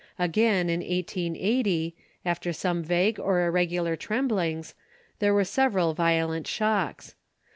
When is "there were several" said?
5.19-5.93